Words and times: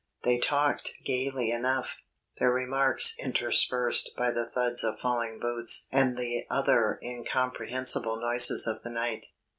They 0.23 0.39
talked 0.39 0.93
gaily 1.05 1.51
enough, 1.51 1.97
their 2.39 2.51
remarks 2.51 3.15
interspersed 3.19 4.09
by 4.17 4.31
the 4.31 4.47
thuds 4.49 4.83
of 4.83 4.97
falling 4.99 5.39
boots 5.39 5.85
and 5.91 6.17
the 6.17 6.43
other 6.49 6.97
incomprehensible 7.03 8.19
noises 8.19 8.65
of 8.65 8.81
the 8.81 8.89
night. 8.89 9.27